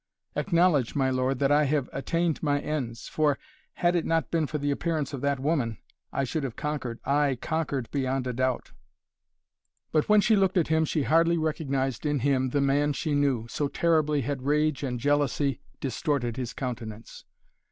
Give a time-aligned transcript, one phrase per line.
[0.35, 3.07] "Acknowledge, my lord, that I have attained my ends!
[3.07, 3.37] For,
[3.73, 5.77] had it not been for the appearance of that woman,
[6.11, 8.71] I should have conquered ay conquered beyond a doubt."
[9.91, 13.45] But when she looked at him she hardly recognized in him the man she knew,
[13.47, 17.23] so terribly had rage and jealousy distorted his countenance.